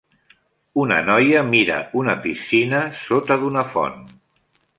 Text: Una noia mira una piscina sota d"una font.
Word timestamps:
Una 0.83 0.95
noia 1.09 1.43
mira 1.49 1.77
una 2.01 2.15
piscina 2.25 2.81
sota 3.03 3.39
d"una 3.45 3.67
font. 3.77 4.03